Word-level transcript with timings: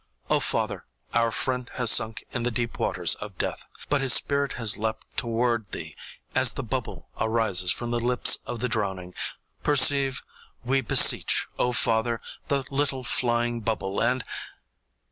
"Oh, 0.31 0.39
Father, 0.39 0.85
our 1.13 1.29
friend 1.29 1.69
has 1.75 1.91
sunk 1.91 2.23
in 2.31 2.41
the 2.41 2.49
deep 2.49 2.79
waters 2.79 3.13
of 3.13 3.37
death, 3.37 3.67
but 3.87 4.01
his 4.01 4.15
spirit 4.15 4.53
has 4.53 4.75
leaped 4.75 5.15
toward 5.15 5.71
Thee 5.73 5.95
as 6.33 6.53
the 6.53 6.63
bubble 6.63 7.07
arises 7.19 7.71
from 7.71 7.91
the 7.91 7.99
lips 7.99 8.39
of 8.47 8.61
the 8.61 8.67
drowning. 8.67 9.13
Perceive, 9.61 10.23
we 10.65 10.81
beseech, 10.81 11.45
O 11.59 11.71
Father, 11.71 12.19
the 12.47 12.63
little 12.71 13.03
flying 13.03 13.59
bubble, 13.61 14.01
and 14.01 14.23